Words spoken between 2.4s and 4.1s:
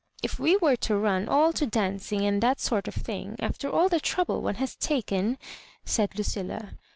that sort of thing, after all the